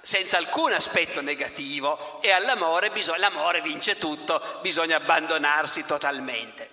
senza 0.00 0.36
alcun 0.36 0.72
aspetto 0.72 1.20
negativo 1.20 2.20
e 2.20 2.30
all'amore 2.30 2.90
bisog- 2.90 3.18
l'amore 3.18 3.60
vince 3.60 3.98
tutto, 3.98 4.42
bisogna 4.60 4.96
abbandonarsi 4.96 5.84
totalmente. 5.84 6.68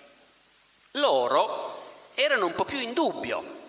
Loro 0.92 2.10
erano 2.14 2.46
un 2.46 2.54
po' 2.54 2.64
più 2.64 2.78
in 2.78 2.92
dubbio, 2.92 3.59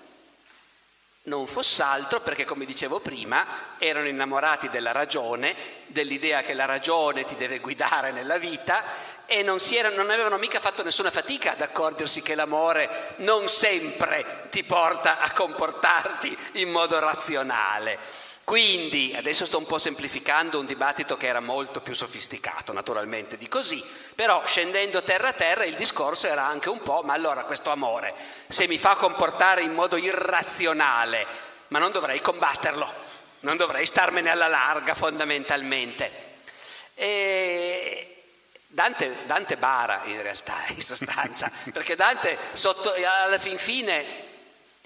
non 1.24 1.46
fosse 1.46 1.84
altro 1.84 2.20
perché, 2.22 2.46
come 2.46 2.66
dicevo 2.66 3.00
prima, 3.00 3.76
erano 3.78 4.08
innamorati 4.08 4.70
della 4.70 4.92
ragione, 4.92 5.56
dell'idea 5.86 6.42
che 6.42 6.56
la 6.56 6.66
ragione 6.66 7.26
ti 7.26 7.36
deve 7.36 7.60
guidare 7.60 8.12
nella 8.12 8.38
vita 8.38 8.84
e 9.28 9.44
non, 9.44 9.60
erano, 9.72 9.98
non, 9.98 10.10
avevano 10.10 10.38
mica 10.38 10.60
fatto 10.60 10.84
nessuna 10.84 11.12
fatica 11.12 11.52
ad 11.52 11.62
accorgersi 11.62 12.22
che 12.22 12.34
l'amore 12.34 13.14
non 13.18 13.48
sempre 13.50 14.48
ti 14.50 14.64
porta 14.64 15.20
a 15.20 15.32
comportarti 15.32 16.36
in 16.54 16.72
modo 16.72 16.98
razionale. 17.00 18.00
Quindi, 18.52 19.14
adesso 19.16 19.46
sto 19.46 19.60
un 19.60 19.66
po' 19.66 19.78
semplificando 19.78 20.60
un 20.60 20.66
dibattito 20.66 21.16
che 21.16 21.28
era 21.28 21.40
molto 21.40 21.80
più 21.80 21.94
sofisticato, 21.94 22.74
naturalmente, 22.74 23.38
di 23.38 23.48
così, 23.48 23.82
però 24.14 24.46
scendendo 24.46 25.02
terra 25.04 25.30
a 25.30 25.32
terra 25.32 25.64
il 25.64 25.76
discorso 25.76 26.28
era 26.28 26.44
anche 26.44 26.68
un 26.68 26.82
po', 26.82 27.02
ma 27.02 27.14
allora 27.14 27.46
questo 27.46 27.70
amore, 27.70 28.14
se 28.50 28.68
mi 28.68 28.78
fa 28.78 28.96
comportare 28.96 29.62
in 29.62 29.72
modo 29.72 29.96
irrazionale, 29.96 31.26
ma 31.70 31.80
non 31.80 31.94
dovrei 31.94 32.20
combatterlo, 32.20 32.94
non 33.40 33.56
dovrei 33.56 33.86
starmene 33.86 34.30
alla 34.30 34.48
larga 34.48 34.96
fondamentalmente. 34.96 36.12
E 36.94 38.24
Dante, 38.68 39.20
Dante 39.28 39.56
bara 39.56 40.02
in 40.08 40.22
realtà, 40.22 40.58
in 40.76 40.82
sostanza, 40.82 41.50
perché 41.72 41.96
Dante 41.96 42.38
sotto, 42.52 42.94
alla 43.26 43.40
fin 43.40 43.58
fine 43.58 44.31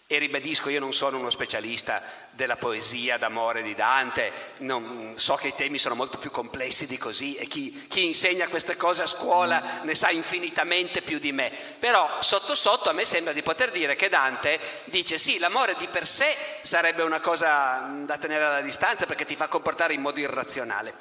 e 0.07 0.19
ribadisco, 0.19 0.69
io 0.69 0.79
non 0.79 0.93
sono 0.93 1.17
uno 1.17 1.31
specialista 1.31 1.99
della 2.29 2.57
poesia 2.57 3.17
d'amore 3.17 3.63
di 3.63 3.73
Dante, 3.73 4.31
non, 4.57 5.13
so 5.15 5.33
che 5.33 5.47
i 5.47 5.55
temi 5.55 5.79
sono 5.79 5.95
molto 5.95 6.19
più 6.19 6.29
complessi 6.29 6.85
di 6.85 6.99
così 6.99 7.35
e 7.35 7.47
chi, 7.47 7.87
chi, 7.87 8.05
insegna 8.05 8.47
queste 8.47 8.77
cose 8.77 9.01
a 9.01 9.07
scuola 9.07 9.79
ne 9.81 9.95
sa 9.95 10.11
infinitamente 10.11 11.01
più 11.01 11.17
di 11.17 11.31
me. 11.31 11.51
Però 11.79 12.21
sotto 12.21 12.53
sotto 12.53 12.91
a 12.91 12.93
me 12.93 13.03
sembra 13.03 13.33
di 13.33 13.41
poter 13.41 13.71
dire 13.71 13.95
che 13.95 14.07
Dante 14.07 14.59
dice 14.85 15.17
sì, 15.17 15.39
l'amore 15.39 15.75
di 15.75 15.87
per 15.87 16.05
sé 16.05 16.35
sarebbe 16.61 17.01
una 17.01 17.19
cosa 17.19 17.89
da 18.05 18.19
tenere 18.19 18.45
alla 18.45 18.61
distanza 18.61 19.07
perché 19.07 19.25
ti 19.25 19.35
fa 19.35 19.47
comportare 19.47 19.95
in 19.95 20.01
modo 20.01 20.19
irrazionale. 20.19 20.93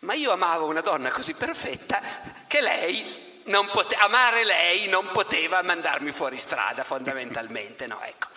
Ma 0.00 0.14
io 0.14 0.30
amavo 0.30 0.66
una 0.66 0.82
donna 0.82 1.10
così 1.10 1.34
perfetta 1.34 2.00
che 2.46 2.60
lei 2.60 3.29
pote- 3.72 3.94
amare 3.96 4.44
lei 4.44 4.88
non 4.88 5.08
poteva 5.12 5.62
mandarmi 5.62 6.12
fuori 6.12 6.38
strada 6.38 6.84
fondamentalmente, 6.84 7.86
no, 7.86 8.00
ecco. 8.02 8.28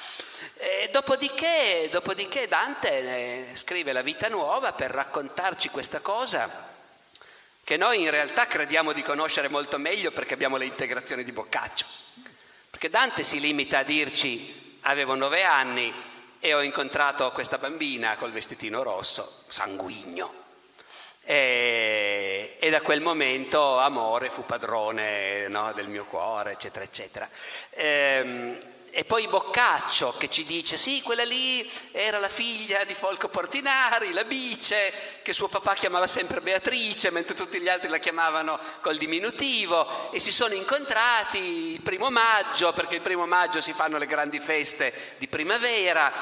dopodiché, 0.91 1.89
dopodiché, 1.91 2.47
Dante 2.47 2.89
eh, 2.89 3.55
scrive 3.55 3.93
la 3.93 4.01
vita 4.01 4.27
nuova 4.29 4.73
per 4.73 4.91
raccontarci 4.91 5.69
questa 5.69 5.99
cosa 5.99 6.71
che 7.63 7.77
noi 7.77 8.01
in 8.01 8.09
realtà 8.09 8.45
crediamo 8.45 8.91
di 8.91 9.01
conoscere 9.01 9.47
molto 9.47 9.77
meglio 9.77 10.11
perché 10.11 10.33
abbiamo 10.33 10.57
le 10.57 10.65
integrazioni 10.65 11.23
di 11.23 11.31
Boccaccio. 11.31 11.85
Perché 12.69 12.89
Dante 12.89 13.23
si 13.23 13.39
limita 13.39 13.79
a 13.79 13.83
dirci 13.83 14.77
avevo 14.81 15.15
nove 15.15 15.43
anni 15.43 15.93
e 16.39 16.53
ho 16.53 16.61
incontrato 16.61 17.31
questa 17.31 17.57
bambina 17.57 18.17
col 18.17 18.31
vestitino 18.31 18.83
rosso, 18.83 19.45
sanguigno, 19.47 20.42
e, 21.25 22.57
e, 22.59 22.69
da 22.69 22.81
quel 22.81 23.01
momento 23.01 23.79
amore 23.79 24.29
fu 24.29 24.43
padrone 24.43 25.47
no, 25.47 25.71
del 25.73 25.87
mio 25.87 26.05
cuore, 26.05 26.51
eccetera, 26.51 26.83
eccetera. 26.83 27.29
E, 27.69 27.85
ehm, 27.85 28.57
e, 28.95 29.05
poi 29.05 29.27
Boccaccio 29.27 30.13
che 30.19 30.29
ci 30.29 30.43
dice, 30.43 30.77
sì, 30.77 31.01
quella 31.01 31.23
lì 31.23 31.67
era 31.93 32.19
la 32.19 32.29
figlia 32.29 32.83
di 32.83 32.93
Folco 32.93 33.27
Portinari, 33.27 34.13
la 34.13 34.23
bice, 34.23 34.93
che 35.23 35.33
suo 35.33 35.47
papà 35.47 35.73
chiamava 35.73 36.05
sempre 36.05 36.41
Beatrice, 36.41 37.09
mentre 37.09 37.33
tutti 37.33 37.59
gli 37.59 37.69
altri 37.69 37.89
la 37.89 37.97
chiamavano 37.97 38.59
col 38.81 38.97
diminutivo, 38.97 40.11
e 40.11 40.19
si 40.19 40.31
sono 40.31 40.53
incontrati 40.53 41.73
il 41.73 41.81
primo 41.81 42.11
maggio, 42.11 42.71
perché 42.73 42.95
il 42.95 43.01
primo 43.01 43.25
maggio 43.25 43.61
si 43.61 43.73
fanno 43.73 43.97
le 43.97 44.05
grandi 44.05 44.39
feste 44.39 45.15
di 45.17 45.27
primavera, 45.27 46.13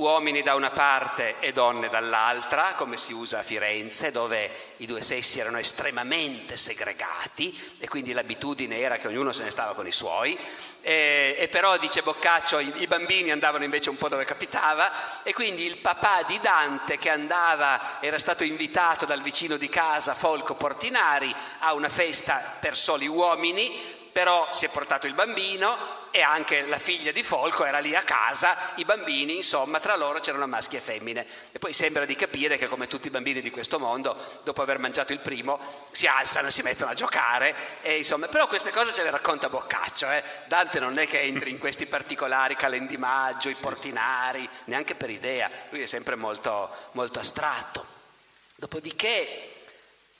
uomini 0.00 0.42
da 0.42 0.54
una 0.54 0.70
parte 0.70 1.38
e 1.40 1.52
donne 1.52 1.88
dall'altra, 1.88 2.72
come 2.74 2.96
si 2.96 3.12
usa 3.12 3.40
a 3.40 3.42
Firenze, 3.42 4.10
dove 4.10 4.50
i 4.78 4.86
due 4.86 5.02
sessi 5.02 5.38
erano 5.38 5.58
estremamente 5.58 6.56
segregati 6.56 7.76
e 7.78 7.86
quindi 7.86 8.12
l'abitudine 8.12 8.78
era 8.78 8.96
che 8.96 9.08
ognuno 9.08 9.30
se 9.30 9.42
ne 9.42 9.50
stava 9.50 9.74
con 9.74 9.86
i 9.86 9.92
suoi. 9.92 10.38
E, 10.80 11.36
e 11.38 11.48
però, 11.48 11.76
dice 11.76 12.00
Boccaccio, 12.00 12.58
i, 12.58 12.72
i, 12.76 12.86
bambini 12.86 13.30
andavano 13.30 13.64
invece 13.64 13.90
un 13.90 13.98
po' 13.98 14.08
dove 14.08 14.24
capitava 14.24 15.22
e 15.22 15.34
quindi 15.34 15.66
il 15.66 15.76
papà 15.76 16.22
di 16.22 16.40
Dante 16.40 16.96
che 16.96 17.10
andava, 17.10 18.00
era 18.00 18.18
stato 18.18 18.42
invitato 18.42 19.04
dal 19.04 19.20
vicino 19.20 19.58
di 19.58 19.68
casa, 19.68 20.14
Folco 20.14 20.54
Portinari, 20.54 21.34
a 21.58 21.74
una 21.74 21.90
festa 21.90 22.56
per 22.58 22.74
soli 22.74 23.06
uomini, 23.06 23.99
però 24.12 24.48
si 24.52 24.64
è 24.64 24.68
portato 24.68 25.06
il 25.06 25.14
bambino 25.14 25.98
e 26.10 26.20
anche 26.22 26.62
la 26.62 26.78
figlia 26.78 27.12
di 27.12 27.22
Folco 27.22 27.64
era 27.64 27.78
lì 27.78 27.94
a 27.94 28.02
casa, 28.02 28.72
i 28.76 28.84
bambini, 28.84 29.36
insomma, 29.36 29.78
tra 29.78 29.96
loro 29.96 30.18
c'erano 30.20 30.46
maschi 30.46 30.76
e 30.76 30.80
femmine. 30.80 31.26
E 31.52 31.58
poi 31.58 31.72
sembra 31.72 32.04
di 32.04 32.14
capire 32.14 32.58
che 32.58 32.66
come 32.66 32.86
tutti 32.86 33.06
i 33.06 33.10
bambini 33.10 33.40
di 33.40 33.50
questo 33.50 33.78
mondo, 33.78 34.16
dopo 34.42 34.62
aver 34.62 34.78
mangiato 34.78 35.12
il 35.12 35.20
primo, 35.20 35.58
si 35.92 36.06
alzano 36.06 36.48
e 36.48 36.50
si 36.50 36.62
mettono 36.62 36.90
a 36.90 36.94
giocare, 36.94 37.54
e, 37.82 37.98
insomma, 37.98 38.26
però 38.26 38.46
queste 38.46 38.70
cose 38.70 38.92
ce 38.92 39.02
le 39.02 39.10
racconta 39.10 39.48
Boccaccio. 39.48 40.10
Eh? 40.10 40.22
Dante 40.46 40.80
non 40.80 40.98
è 40.98 41.06
che 41.06 41.20
entri 41.20 41.50
in 41.50 41.58
questi 41.58 41.86
particolari 41.86 42.56
calendimaggio, 42.56 43.48
i 43.48 43.56
portinari, 43.58 44.48
neanche 44.64 44.94
per 44.94 45.10
idea, 45.10 45.50
lui 45.70 45.82
è 45.82 45.86
sempre 45.86 46.16
molto, 46.16 46.70
molto 46.92 47.20
astratto. 47.20 47.98
Dopodiché, 48.56 49.52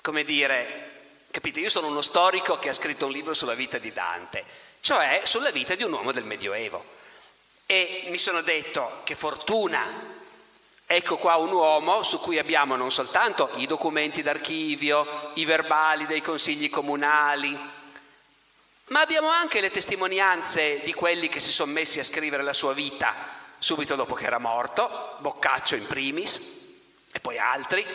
come 0.00 0.24
dire, 0.24 0.99
capite, 1.30 1.60
io 1.60 1.70
sono 1.70 1.86
uno 1.86 2.00
storico 2.00 2.58
che 2.58 2.68
ha 2.68 2.74
scritto 2.74 3.06
un 3.06 3.12
libro 3.12 3.34
sulla 3.34 3.54
vita 3.54 3.78
di 3.78 3.92
Dante 3.92 4.44
cioè 4.80 5.22
sulla 5.24 5.50
vita 5.50 5.74
di 5.74 5.82
un 5.82 5.92
uomo 5.92 6.12
del 6.12 6.24
Medioevo. 6.24 6.98
E 7.66 8.06
mi 8.08 8.18
sono 8.18 8.40
detto 8.40 9.00
che 9.04 9.14
fortuna, 9.14 9.84
ecco 10.86 11.16
qua 11.18 11.36
un 11.36 11.52
uomo 11.52 12.02
su 12.02 12.18
cui 12.18 12.38
abbiamo 12.38 12.74
non 12.74 12.90
soltanto 12.90 13.50
i 13.56 13.66
documenti 13.66 14.22
d'archivio, 14.22 15.30
i 15.34 15.44
verbali 15.44 16.06
dei 16.06 16.20
consigli 16.20 16.68
comunali, 16.68 17.56
ma 18.86 19.00
abbiamo 19.00 19.28
anche 19.28 19.60
le 19.60 19.70
testimonianze 19.70 20.80
di 20.82 20.92
quelli 20.92 21.28
che 21.28 21.38
si 21.38 21.52
sono 21.52 21.70
messi 21.70 22.00
a 22.00 22.04
scrivere 22.04 22.42
la 22.42 22.52
sua 22.52 22.72
vita 22.72 23.38
subito 23.58 23.94
dopo 23.94 24.14
che 24.14 24.24
era 24.24 24.38
morto, 24.38 25.16
Boccaccio 25.18 25.76
in 25.76 25.86
primis, 25.86 26.58
e 27.12 27.20
poi 27.20 27.38
altri, 27.38 27.86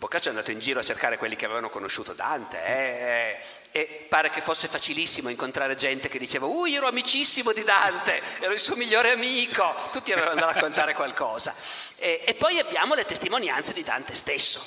Boccaccio 0.00 0.28
è 0.28 0.30
andato 0.30 0.50
in 0.50 0.60
giro 0.60 0.80
a 0.80 0.82
cercare 0.82 1.18
quelli 1.18 1.36
che 1.36 1.44
avevano 1.44 1.68
conosciuto 1.68 2.14
Dante 2.14 2.64
eh, 2.64 3.38
e 3.70 4.06
pare 4.08 4.30
che 4.30 4.40
fosse 4.40 4.66
facilissimo 4.66 5.28
incontrare 5.28 5.76
gente 5.76 6.08
che 6.08 6.18
diceva 6.18 6.46
uh 6.46 6.64
io 6.64 6.78
ero 6.78 6.88
amicissimo 6.88 7.52
di 7.52 7.62
Dante, 7.64 8.22
ero 8.38 8.54
il 8.54 8.60
suo 8.60 8.76
migliore 8.76 9.10
amico, 9.10 9.74
tutti 9.92 10.10
avevano 10.10 10.40
da 10.40 10.52
raccontare 10.52 10.94
qualcosa. 10.94 11.54
E, 11.96 12.22
e 12.24 12.32
poi 12.32 12.58
abbiamo 12.58 12.94
le 12.94 13.04
testimonianze 13.04 13.74
di 13.74 13.82
Dante 13.82 14.14
stesso. 14.14 14.66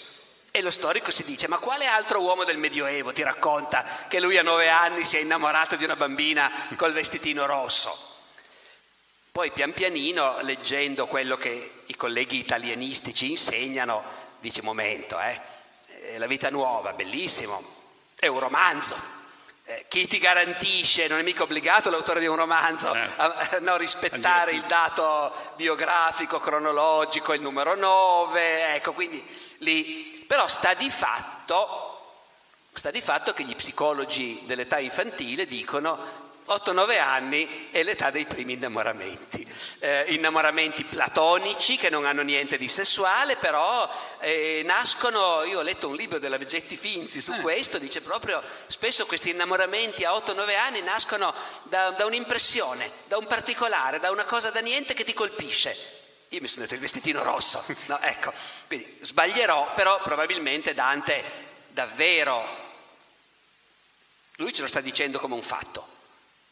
E 0.51 0.61
lo 0.61 0.69
storico 0.69 1.09
si 1.09 1.23
dice, 1.23 1.47
ma 1.47 1.57
quale 1.57 1.87
altro 1.87 2.21
uomo 2.21 2.43
del 2.43 2.59
Medioevo 2.59 3.11
ti 3.11 3.23
racconta 3.23 3.83
che 4.07 4.19
lui 4.19 4.37
a 4.37 4.43
nove 4.43 4.69
anni 4.69 5.03
si 5.03 5.17
è 5.17 5.21
innamorato 5.21 5.75
di 5.77 5.83
una 5.83 5.95
bambina 5.95 6.51
col 6.75 6.93
vestitino 6.93 7.47
rosso? 7.47 8.11
Poi 9.31 9.49
pian 9.49 9.73
pianino, 9.73 10.41
leggendo 10.41 11.07
quello 11.07 11.37
che 11.37 11.81
i 11.87 11.95
colleghi 11.95 12.37
italianisti 12.37 13.15
ci 13.15 13.31
insegnano, 13.31 14.22
dice 14.43 14.61
momento, 14.61 15.17
eh? 15.21 15.39
la 16.17 16.27
vita 16.27 16.49
nuova, 16.49 16.91
bellissimo, 16.91 17.63
è 18.19 18.27
un 18.27 18.39
romanzo. 18.39 19.21
Eh, 19.63 19.85
chi 19.87 20.05
ti 20.05 20.17
garantisce, 20.17 21.07
non 21.07 21.19
è 21.19 21.21
mica 21.21 21.43
obbligato 21.43 21.89
l'autore 21.89 22.19
di 22.19 22.25
un 22.25 22.35
romanzo 22.35 22.93
eh. 22.93 22.99
a, 23.15 23.49
a 23.51 23.59
no, 23.61 23.77
rispettare 23.77 24.51
il 24.51 24.63
dato 24.63 25.33
biografico, 25.55 26.39
cronologico, 26.39 27.31
il 27.31 27.39
numero 27.39 27.73
9, 27.73 28.75
ecco, 28.75 28.91
quindi 28.91 29.25
lì, 29.59 30.25
però 30.27 30.45
sta 30.49 30.73
di 30.73 30.89
fatto, 30.89 32.17
sta 32.73 32.91
di 32.91 33.01
fatto 33.01 33.31
che 33.31 33.43
gli 33.43 33.55
psicologi 33.55 34.41
dell'età 34.45 34.77
infantile 34.79 35.45
dicono 35.45 36.31
8-9 36.47 36.99
anni 36.99 37.69
è 37.71 37.83
l'età 37.83 38.09
dei 38.09 38.25
primi 38.25 38.53
innamoramenti, 38.53 39.47
eh, 39.79 40.13
innamoramenti 40.13 40.83
platonici 40.83 41.77
che 41.77 41.89
non 41.89 42.05
hanno 42.05 42.21
niente 42.21 42.57
di 42.57 42.67
sessuale, 42.67 43.37
però 43.37 43.89
eh, 44.19 44.61
nascono, 44.65 45.43
io 45.43 45.59
ho 45.59 45.61
letto 45.61 45.87
un 45.87 45.95
libro 45.95 46.19
della 46.19 46.37
Vegetti 46.37 46.75
Finzi 46.75 47.21
su 47.21 47.31
eh. 47.33 47.39
questo, 47.39 47.77
dice 47.77 48.01
proprio 48.01 48.41
spesso 48.67 49.05
questi 49.05 49.29
innamoramenti 49.29 50.03
a 50.03 50.11
8-9 50.11 50.57
anni 50.57 50.81
nascono 50.81 51.33
da, 51.63 51.91
da 51.91 52.05
un'impressione, 52.05 52.91
da 53.05 53.17
un 53.17 53.25
particolare, 53.25 53.99
da 53.99 54.11
una 54.11 54.25
cosa 54.25 54.49
da 54.49 54.59
niente 54.59 54.93
che 54.93 55.05
ti 55.05 55.13
colpisce. 55.13 55.91
Io 56.29 56.41
mi 56.41 56.47
sono 56.47 56.63
detto 56.63 56.73
il 56.73 56.81
vestitino 56.81 57.23
rosso, 57.23 57.63
no, 57.87 57.99
ecco, 58.01 58.33
quindi 58.67 58.97
sbaglierò, 59.01 59.73
però 59.75 60.01
probabilmente 60.01 60.73
Dante 60.73 61.23
davvero, 61.69 62.61
lui 64.37 64.51
ce 64.51 64.61
lo 64.61 64.67
sta 64.67 64.81
dicendo 64.81 65.19
come 65.19 65.35
un 65.35 65.43
fatto 65.43 65.93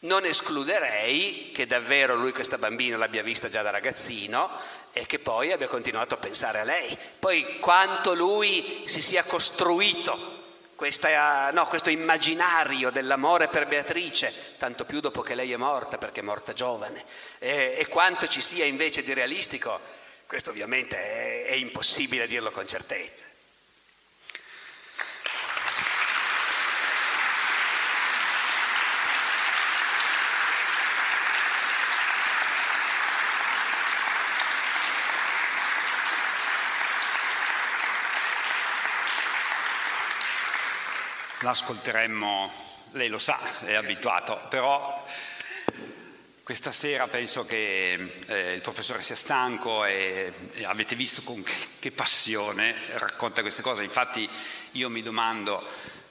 non 0.02 0.24
escluderei 0.24 1.50
che 1.52 1.66
davvero 1.66 2.14
lui 2.14 2.32
questa 2.32 2.58
bambina 2.58 2.96
l'abbia 2.96 3.22
vista 3.22 3.48
già 3.48 3.62
da 3.62 3.70
ragazzino 3.70 4.50
e 4.92 5.06
che 5.06 5.18
poi 5.18 5.52
abbia 5.52 5.68
continuato 5.68 6.14
a 6.14 6.18
pensare 6.18 6.60
a 6.60 6.64
lei. 6.64 6.96
Poi 7.18 7.58
quanto 7.60 8.14
lui 8.14 8.82
si 8.86 9.00
sia 9.00 9.22
costruito 9.24 10.40
questa, 10.74 11.52
no, 11.52 11.66
questo 11.68 11.90
immaginario 11.90 12.90
dell'amore 12.90 13.46
per 13.46 13.68
Beatrice, 13.68 14.56
tanto 14.58 14.84
più 14.84 14.98
dopo 14.98 15.22
che 15.22 15.36
lei 15.36 15.52
è 15.52 15.56
morta, 15.56 15.98
perché 15.98 16.18
è 16.18 16.24
morta 16.24 16.52
giovane, 16.52 17.04
e, 17.38 17.76
e 17.78 17.86
quanto 17.86 18.26
ci 18.26 18.42
sia 18.42 18.64
invece 18.64 19.02
di 19.02 19.12
realistico, 19.12 19.78
questo 20.26 20.50
ovviamente 20.50 20.96
è, 20.96 21.46
è 21.46 21.54
impossibile 21.54 22.26
dirlo 22.26 22.50
con 22.50 22.66
certezza. 22.66 23.31
L'ascolteremmo, 41.42 42.50
lei 42.92 43.08
lo 43.08 43.18
sa, 43.18 43.38
è 43.64 43.74
abituato, 43.74 44.40
però 44.48 45.04
questa 46.42 46.72
sera 46.72 47.06
penso 47.06 47.44
che 47.44 48.10
eh, 48.26 48.54
il 48.54 48.60
professore 48.60 49.00
sia 49.02 49.14
stanco 49.14 49.84
e, 49.84 50.32
e 50.54 50.64
avete 50.64 50.96
visto 50.96 51.22
con 51.22 51.42
che, 51.42 51.54
che, 51.78 51.92
passione 51.92 52.74
racconta 52.94 53.42
queste 53.42 53.62
cose. 53.62 53.84
Infatti 53.84 54.28
io 54.72 54.90
mi 54.90 55.02
domando, 55.02 55.64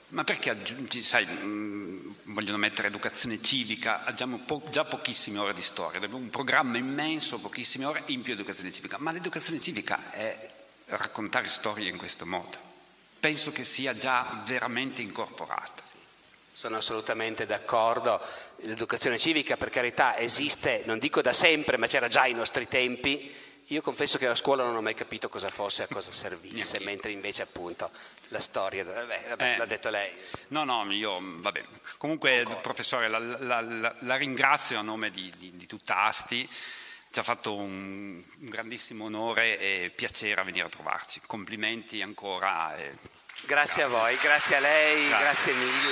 ma 0.08 0.24
perché 0.24 0.50
aggiungi, 0.50 1.00
sai, 1.00 1.26
mm, 1.26 2.10
vogliono 2.24 2.56
mettere 2.56 2.88
educazione 2.88 3.42
civica, 3.42 4.04
abbiamo 4.04 4.38
po- 4.38 4.64
già 4.70 4.84
pochissime 4.84 5.38
ore 5.38 5.54
di 5.54 5.62
storia, 5.62 5.98
abbiamo 5.98 6.16
un 6.16 6.30
programma 6.30 6.78
immenso, 6.78 7.38
pochissime 7.38 7.84
ore, 7.84 8.02
in 8.06 8.22
più 8.22 8.32
educazione 8.32 8.72
civica, 8.72 8.96
ma 8.98 9.12
l'educazione 9.12 9.60
civica 9.60 10.10
è 10.12 10.50
raccontare 10.86 11.46
storie 11.46 11.88
in 11.88 11.98
questo 11.98 12.26
modo 12.26 12.71
penso 13.22 13.52
che 13.52 13.62
sia 13.62 13.96
già 13.96 14.42
veramente 14.44 15.00
incorporata. 15.00 15.84
Sono 16.52 16.78
assolutamente 16.78 17.46
d'accordo. 17.46 18.20
L'educazione 18.62 19.16
civica, 19.16 19.56
per 19.56 19.70
carità, 19.70 20.18
esiste, 20.18 20.82
non 20.86 20.98
dico 20.98 21.22
da 21.22 21.32
sempre, 21.32 21.76
ma 21.76 21.86
c'era 21.86 22.08
già 22.08 22.22
ai 22.22 22.34
nostri 22.34 22.66
tempi. 22.66 23.32
Io 23.66 23.80
confesso 23.80 24.18
che 24.18 24.26
a 24.26 24.34
scuola 24.34 24.64
non 24.64 24.74
ho 24.74 24.82
mai 24.82 24.94
capito 24.94 25.28
cosa 25.28 25.48
fosse, 25.50 25.84
a 25.84 25.86
cosa 25.86 26.10
servisse, 26.10 26.80
mentre 26.80 27.12
invece 27.12 27.42
appunto 27.42 27.92
la 28.28 28.40
storia, 28.40 28.82
vabbè, 28.82 29.24
vabbè, 29.28 29.52
eh, 29.52 29.56
l'ha 29.56 29.66
detto 29.66 29.88
lei. 29.88 30.10
No, 30.48 30.64
no, 30.64 30.84
io, 30.90 31.20
vabbè. 31.22 31.64
Comunque, 31.98 32.38
Concordo. 32.38 32.60
professore, 32.60 33.08
la, 33.08 33.20
la, 33.20 33.60
la, 33.60 33.94
la, 34.00 34.16
ringrazio 34.16 34.80
a 34.80 34.82
nome 34.82 35.12
di, 35.12 35.32
di, 35.38 35.52
di 35.54 35.66
tutta 35.66 35.98
Asti 36.06 36.48
ci 37.12 37.18
ha 37.18 37.22
fatto 37.22 37.54
un, 37.54 38.22
un, 38.40 38.48
grandissimo 38.48 39.04
onore 39.04 39.58
e 39.58 39.92
piacere 39.94 40.42
venire 40.44 40.64
a 40.64 40.70
trovarci. 40.70 41.20
Complimenti 41.26 42.00
ancora. 42.00 42.74
E... 42.74 42.96
Grazie, 43.44 43.46
grazie, 43.46 43.82
a 43.82 43.88
voi, 43.88 44.16
grazie 44.16 44.56
a 44.56 44.60
lei, 44.60 45.08
grazie, 45.08 45.24
grazie 45.24 45.52
mille. 45.52 45.90